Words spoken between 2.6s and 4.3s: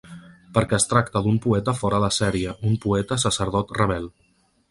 un poeta-sacerdot rebel.